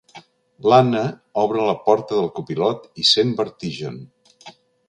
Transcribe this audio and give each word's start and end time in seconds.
L'Anna 0.71 1.01
obre 1.43 1.67
la 1.67 1.75
porta 1.83 2.19
del 2.21 2.31
copilot 2.39 2.91
i 3.05 3.09
sent 3.13 3.37
vertigen. 3.43 4.05